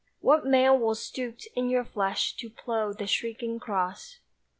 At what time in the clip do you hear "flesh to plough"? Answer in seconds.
1.85-2.91